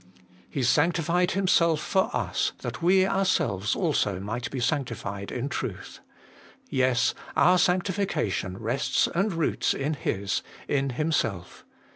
He 0.49 0.63
sanctified 0.63 1.33
Himself 1.33 1.79
for 1.79 2.09
us, 2.11 2.53
that 2.63 2.81
we 2.81 3.05
ourselves 3.05 3.75
also 3.75 4.19
might 4.19 4.49
be 4.49 4.59
sanctified 4.59 5.31
in 5.31 5.47
truth. 5.47 5.99
Yes, 6.71 7.13
our 7.35 7.59
sancti 7.59 7.93
fication 7.93 8.55
rests 8.57 9.05
and 9.13 9.31
roots 9.31 9.75
in 9.75 9.93
His, 9.93 10.41
in 10.67 10.89
Himself. 10.89 11.65